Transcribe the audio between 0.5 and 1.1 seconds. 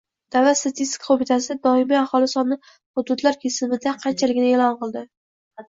statistika